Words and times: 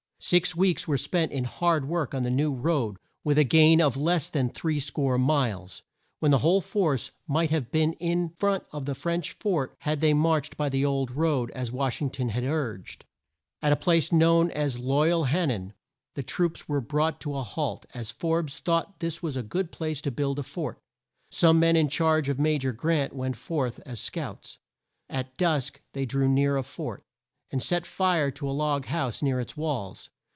Six 0.23 0.55
weeks 0.55 0.87
were 0.87 0.99
spent 0.99 1.31
in 1.31 1.45
hard 1.45 1.89
work 1.89 2.13
on 2.13 2.21
the 2.21 2.29
new 2.29 2.53
road 2.53 2.97
with 3.23 3.39
a 3.39 3.43
gain 3.43 3.81
of 3.81 3.97
less 3.97 4.29
than 4.29 4.49
three 4.51 4.79
score 4.79 5.17
miles, 5.17 5.81
when 6.19 6.29
the 6.29 6.37
whole 6.37 6.61
force 6.61 7.09
might 7.27 7.49
have 7.49 7.71
been 7.71 7.93
in 7.93 8.29
front 8.29 8.63
of 8.71 8.85
the 8.85 8.93
French 8.93 9.31
fort 9.31 9.73
had 9.79 9.99
they 9.99 10.13
marched 10.13 10.55
by 10.57 10.69
the 10.69 10.85
old 10.85 11.09
road 11.09 11.49
as 11.55 11.71
Wash 11.71 12.03
ing 12.03 12.11
ton 12.11 12.29
had 12.29 12.43
urged. 12.43 13.03
At 13.63 13.73
a 13.73 13.75
place 13.75 14.11
known 14.11 14.51
as 14.51 14.77
Loy 14.77 15.09
al 15.11 15.23
Han 15.23 15.47
nan, 15.47 15.73
the 16.13 16.21
troops 16.23 16.69
were 16.69 16.81
brought 16.81 17.19
to 17.21 17.35
a 17.35 17.41
halt, 17.43 17.87
as 17.95 18.11
Forbes 18.11 18.59
thought 18.59 18.99
this 18.99 19.23
was 19.23 19.35
a 19.35 19.41
good 19.43 19.71
place 19.71 20.01
to 20.03 20.11
build 20.11 20.37
a 20.37 20.43
fort. 20.43 20.77
Some 21.31 21.59
men 21.59 21.75
in 21.75 21.89
charge 21.89 22.29
of 22.29 22.37
Ma 22.37 22.57
jor 22.59 22.73
Grant 22.73 23.13
went 23.15 23.37
forth 23.37 23.79
as 23.87 23.99
scouts. 23.99 24.59
At 25.09 25.35
dusk 25.37 25.81
they 25.93 26.05
drew 26.05 26.29
near 26.29 26.57
a 26.57 26.63
fort, 26.63 27.03
and 27.53 27.61
set 27.61 27.85
fire 27.85 28.31
to 28.31 28.49
a 28.49 28.51
log 28.51 28.85
house 28.85 29.21
near 29.21 29.37
its 29.41 29.57
walls. 29.57 30.09